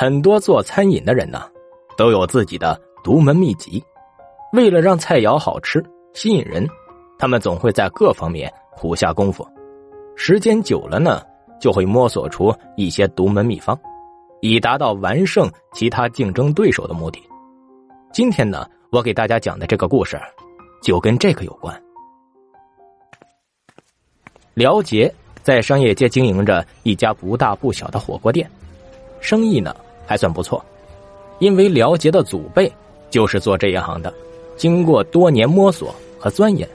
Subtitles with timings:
[0.00, 1.50] 很多做餐饮的人呢，
[1.96, 3.82] 都有自己的独门秘籍。
[4.52, 6.64] 为了让菜肴好吃、吸引人，
[7.18, 9.44] 他们总会在各方面苦下功夫。
[10.14, 11.20] 时间久了呢，
[11.60, 13.76] 就会摸索出一些独门秘方，
[14.40, 17.20] 以达到完胜其他竞争对手的目的。
[18.12, 20.16] 今天呢，我给大家讲的这个故事，
[20.80, 21.76] 就跟这个有关。
[24.54, 25.12] 廖杰
[25.42, 28.48] 在商业街经营着一家不大不小的火锅店，
[29.18, 29.74] 生意呢。
[30.08, 30.64] 还算不错，
[31.38, 32.72] 因为辽杰的祖辈
[33.10, 34.10] 就是做这一行的。
[34.56, 36.66] 经过多年摸索和钻研，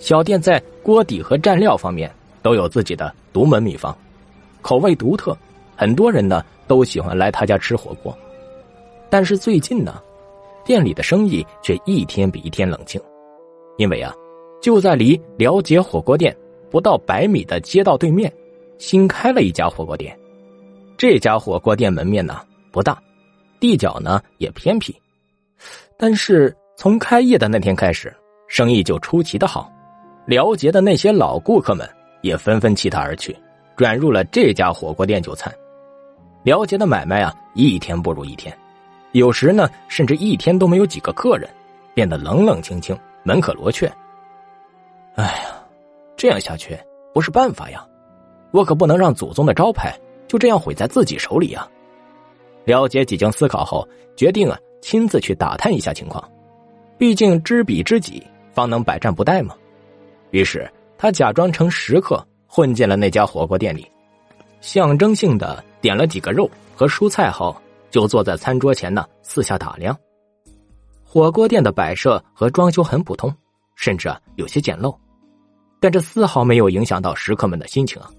[0.00, 3.96] 小店在锅底和蘸料方面都有自己的独门秘方，
[4.62, 5.38] 口味独特，
[5.76, 8.12] 很多人呢都喜欢来他家吃火锅。
[9.08, 10.02] 但是最近呢，
[10.64, 13.00] 店里的生意却一天比一天冷清，
[13.78, 14.12] 因为啊，
[14.60, 16.36] 就在离辽杰火锅店
[16.68, 18.30] 不到百米的街道对面，
[18.76, 20.18] 新开了一家火锅店。
[20.98, 22.40] 这家火锅店门面呢。
[22.72, 23.00] 不大，
[23.60, 24.96] 地角呢也偏僻，
[25.98, 28.12] 但是从开业的那天开始，
[28.48, 29.70] 生意就出奇的好。
[30.24, 31.88] 辽杰的那些老顾客们
[32.22, 33.36] 也纷纷弃他而去，
[33.76, 35.52] 转入了这家火锅店就餐。
[36.44, 38.56] 辽杰的买卖啊，一天不如一天，
[39.12, 41.48] 有时呢，甚至一天都没有几个客人，
[41.92, 43.86] 变得冷冷清清，门可罗雀。
[45.16, 45.62] 哎呀，
[46.16, 46.78] 这样下去
[47.12, 47.86] 不是办法呀！
[48.50, 51.68] 我可不能让祖宗的招牌就这样毁在自己手里呀！
[52.64, 56.22] 了解几经思考后，决定啊亲自去打探一下情况，
[56.96, 59.54] 毕竟知彼知己，方能百战不殆嘛。
[60.30, 63.86] 于是他假装成食客，混进了那家火锅店里，
[64.60, 67.56] 象征性的点了几个肉和蔬菜后，
[67.90, 69.96] 就坐在餐桌前呢四下打量。
[71.04, 73.34] 火锅店的摆设和装修很普通，
[73.74, 74.96] 甚至啊有些简陋，
[75.80, 78.10] 但这丝毫没有影响到食客们的心情啊，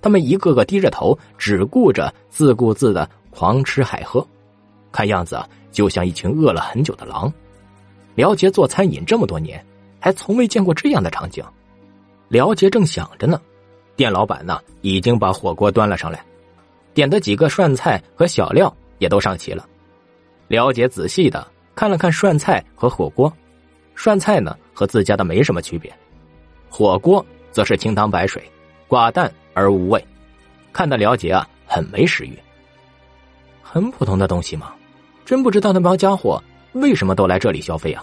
[0.00, 3.08] 他们一个个低着头，只顾着自顾自的。
[3.38, 4.26] 狂吃海喝，
[4.90, 7.32] 看样子啊，就像一群饿了很久的狼。
[8.16, 9.64] 廖杰做餐饮这么多年，
[10.00, 11.44] 还从未见过这样的场景。
[12.26, 13.40] 廖杰正想着呢，
[13.94, 16.20] 店老板呢已经把火锅端了上来，
[16.94, 19.64] 点的几个涮菜和小料也都上齐了。
[20.48, 21.46] 廖杰仔细的
[21.76, 23.32] 看了看涮菜和火锅，
[23.94, 25.96] 涮菜呢和自家的没什么区别，
[26.68, 28.42] 火锅则是清汤白水，
[28.88, 30.04] 寡淡而无味，
[30.72, 32.36] 看得廖杰啊很没食欲。
[33.70, 34.72] 很普通的东西吗？
[35.26, 36.42] 真不知道那帮家伙
[36.72, 38.02] 为什么都来这里消费啊！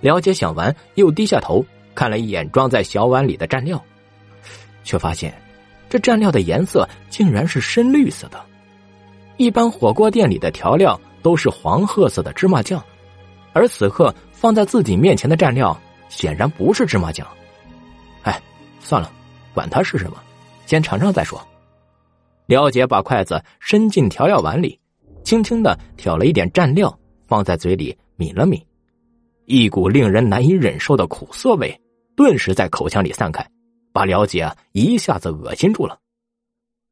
[0.00, 1.64] 了解想完，又低下头
[1.94, 3.80] 看了一眼装在小碗里的蘸料，
[4.82, 5.32] 却发现
[5.88, 8.44] 这蘸料的颜色竟然是深绿色的。
[9.36, 12.82] 一般火锅店里的调料都是黄褐色的芝麻酱，
[13.52, 17.24] 而此刻放在自己面前的蘸料显然不是芝麻酱。
[18.24, 18.42] 哎，
[18.80, 19.08] 算了，
[19.54, 20.16] 管它是什么，
[20.66, 21.40] 先尝尝再说。
[22.46, 24.78] 廖姐把筷子伸进调料碗里，
[25.22, 28.62] 轻轻的挑了一点蘸料，放在嘴里抿了抿，
[29.46, 31.80] 一股令人难以忍受的苦涩味
[32.14, 33.46] 顿时在口腔里散开，
[33.92, 35.98] 把廖姐一下子恶心住了。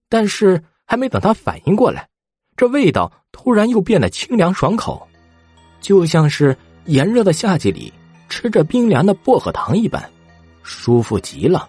[0.08, 2.08] 但是还没等他反应过来，
[2.56, 5.06] 这味道突然又变得清凉爽口，
[5.82, 7.92] 就像是炎热的夏季里
[8.30, 10.10] 吃着冰凉的薄荷糖一般，
[10.62, 11.68] 舒服极了。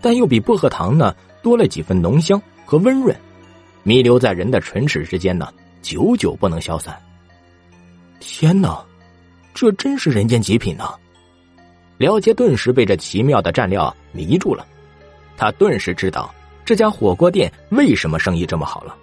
[0.00, 2.40] 但又比薄荷糖呢多了几分浓香。
[2.70, 3.12] 和温润，
[3.82, 6.96] 弥留在人的唇齿之间呢，久久不能消散。
[8.20, 8.80] 天哪，
[9.52, 10.94] 这真是人间极品呐！
[11.98, 14.64] 廖杰顿时被这奇妙的蘸料迷住了，
[15.36, 16.32] 他顿时知道
[16.64, 18.96] 这家火锅店为什么生意这么好了。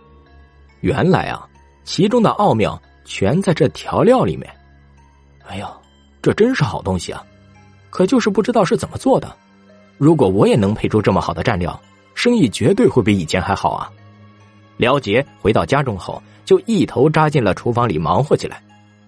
[0.80, 1.46] 原来啊，
[1.84, 4.50] 其中的奥妙全在这调料里面。
[5.46, 5.70] 哎呀，
[6.22, 7.22] 这真是好东西啊！
[7.90, 9.36] 可就是不知道是怎么做的。
[9.98, 11.78] 如果我也能配出这么好的蘸料。
[12.18, 13.92] 生意绝对会比以前还好啊！
[14.78, 18.60] 廖杰回到家中后，就一头扎进了厨房里忙活起来。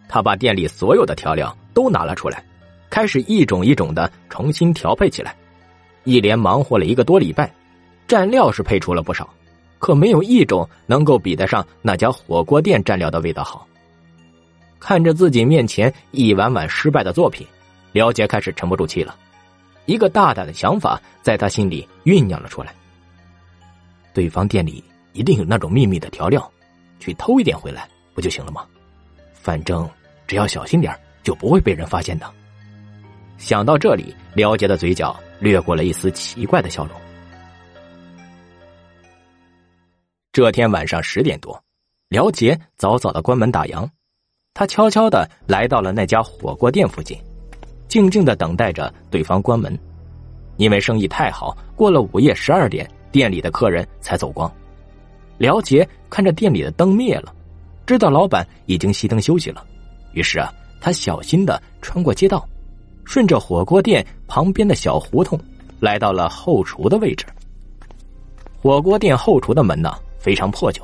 [0.07, 2.45] 他把店里所有的调料都拿了出来，
[2.87, 5.35] 开始一种一种的重新调配起来。
[6.03, 7.51] 一连忙活了一个多礼拜，
[8.07, 9.27] 蘸料是配出了不少，
[9.79, 13.67] 可没有一种能够比得上那家火锅店蘸料的味道好。
[14.79, 17.45] 看着自己面前一碗碗失败的作品，
[17.91, 19.15] 廖杰开始沉不住气了。
[19.87, 22.71] 一个大胆的想法在他心里酝酿了出来。
[24.19, 24.83] 对方店里
[25.13, 26.51] 一定有那种秘密的调料，
[26.99, 28.65] 去偷一点回来不就行了吗？
[29.31, 29.89] 反正
[30.27, 30.93] 只要小心点
[31.23, 32.29] 就不会被人发现的。
[33.37, 36.99] 想到这里，廖杰的嘴角掠过了一丝奇怪的笑容。
[40.33, 41.57] 这天晚上十点多，
[42.09, 43.89] 廖杰早早的关门打烊，
[44.53, 47.17] 他悄悄的来到了那家火锅店附近，
[47.87, 49.79] 静静的等待着对方关门。
[50.57, 52.85] 因为生意太好，过了午夜十二点。
[53.11, 54.51] 店里的客人才走光，
[55.37, 57.33] 廖杰看着店里的灯灭了，
[57.85, 59.65] 知道老板已经熄灯休息了，
[60.13, 62.47] 于是啊，他小心的穿过街道，
[63.03, 65.39] 顺着火锅店旁边的小胡同，
[65.79, 67.25] 来到了后厨的位置。
[68.61, 70.83] 火锅店后厨的门呢非常破旧，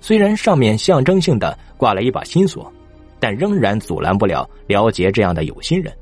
[0.00, 2.70] 虽然上面象征性的挂了一把新锁，
[3.18, 5.92] 但仍然阻拦不了廖杰这样的有心人。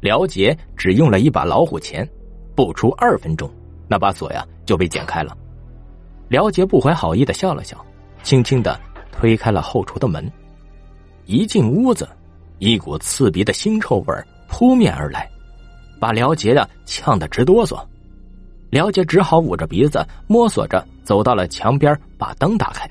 [0.00, 2.06] 廖杰只用了一把老虎钳，
[2.54, 3.50] 不出二分钟，
[3.88, 5.34] 那把锁呀就被剪开了。
[6.28, 7.82] 廖杰不怀好意的笑了笑，
[8.22, 8.78] 轻轻的。
[9.18, 10.30] 推开了后厨的门，
[11.24, 12.06] 一进屋子，
[12.58, 14.14] 一股刺鼻的腥臭味
[14.46, 15.26] 扑面而来，
[15.98, 17.82] 把廖杰的呛得直哆嗦。
[18.68, 22.86] 廖杰只好捂着鼻子，摸索着走到了墙边，把灯打开。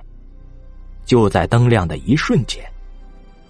[1.06, 2.63] 就在灯亮的一瞬间，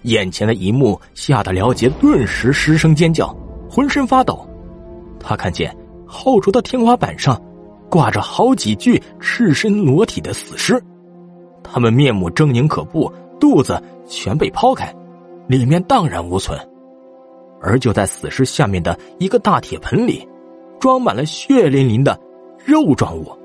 [0.02, 3.34] 眼前的一幕吓得廖杰顿时失声尖叫，
[3.70, 4.46] 浑身发抖。
[5.18, 5.74] 他看见
[6.06, 7.40] 后厨的天花板上
[7.90, 10.82] 挂着好几具赤身裸体的死尸。
[11.62, 14.94] 他们面目狰狞可怖，肚子全被剖开，
[15.48, 16.58] 里面荡然无存。
[17.60, 20.26] 而就在死尸下面的一个大铁盆里，
[20.78, 22.18] 装满了血淋淋的
[22.64, 23.36] 肉状物。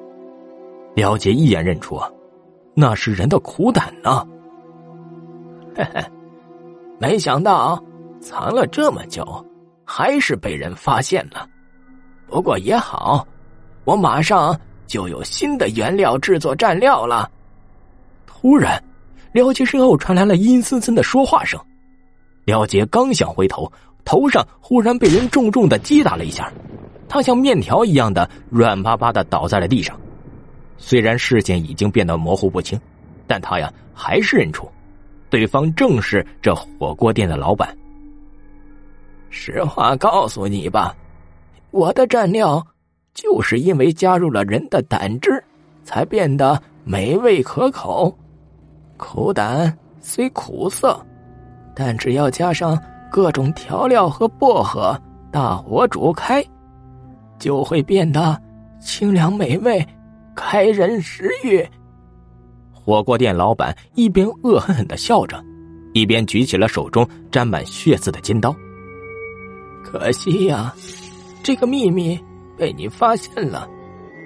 [0.93, 1.99] 廖杰一眼认出，
[2.73, 4.27] 那是人的苦胆呢。
[5.75, 6.03] 嘿嘿，
[6.99, 7.81] 没想到
[8.19, 9.25] 藏了这么久，
[9.85, 11.47] 还是被人发现了。
[12.27, 13.25] 不过也好，
[13.83, 17.29] 我马上就有新的原料制作蘸料了。
[18.25, 18.81] 突然，
[19.33, 21.59] 廖杰身后传来了阴森森的说话声。
[22.45, 23.71] 廖杰刚想回头，
[24.03, 26.51] 头上忽然被人重重的击打了一下，
[27.07, 29.99] 他像面条一样的软巴巴的倒在了地上。
[30.77, 32.79] 虽然视线已经变得模糊不清，
[33.27, 34.67] 但他呀还是认出，
[35.29, 37.77] 对方正是这火锅店的老板。
[39.29, 40.95] 实话告诉你吧，
[41.69, 42.65] 我的蘸料
[43.13, 45.43] 就是因为加入了人的胆汁，
[45.83, 48.15] 才变得美味可口。
[48.97, 50.99] 苦胆虽苦涩，
[51.75, 52.77] 但只要加上
[53.11, 54.99] 各种调料和薄荷，
[55.31, 56.43] 大火煮开，
[57.39, 58.39] 就会变得
[58.79, 59.85] 清凉美味，
[60.35, 61.65] 开人食欲。
[62.71, 65.43] 火锅店老板一边恶狠狠的笑着，
[65.93, 68.55] 一边举起了手中沾满血渍的尖刀。
[69.83, 70.73] 可惜呀，
[71.43, 72.19] 这个秘密
[72.61, 73.67] 被你发现了，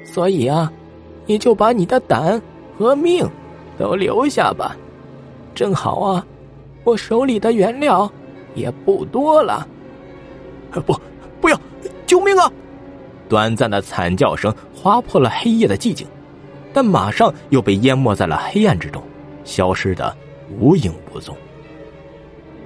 [0.04, 0.70] 所以啊，
[1.26, 2.42] 你就把你的胆
[2.78, 3.26] 和命。
[3.78, 4.76] 都留下吧，
[5.54, 6.26] 正好啊，
[6.84, 8.12] 我手里的原料
[8.56, 9.66] 也不多了。
[10.86, 11.00] 不，
[11.40, 11.60] 不要！
[12.06, 12.52] 救命啊！
[13.30, 16.06] 短暂的惨叫声划破了黑夜的寂静，
[16.74, 19.02] 但马上又被淹没在了黑暗之中，
[19.44, 20.16] 消失的
[20.60, 21.36] 无影无踪。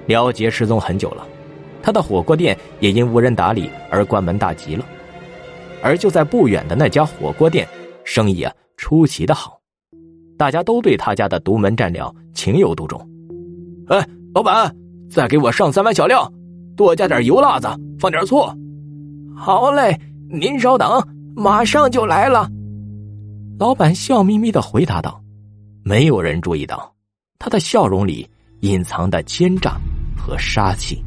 [0.06, 1.26] 廖杰失踪很久了，
[1.80, 4.84] 他的火锅店也因无人打理而关门大吉了。
[5.82, 7.66] 而就在不远的那家火锅店，
[8.04, 9.58] 生意啊出奇的好。
[10.36, 12.98] 大家都对他家的独门蘸料情有独钟。
[13.88, 14.74] 哎，老板，
[15.10, 16.30] 再给我上三碗小料，
[16.76, 17.68] 多加点油辣子，
[17.98, 18.42] 放点醋。
[19.36, 19.98] 好嘞，
[20.30, 21.02] 您稍等，
[21.34, 22.48] 马上就来了。
[23.58, 25.20] 老板笑眯眯的回答道。
[25.82, 26.94] 没有人注意到，
[27.38, 28.28] 他的笑容里
[28.60, 29.76] 隐藏的奸诈
[30.16, 31.02] 和杀气。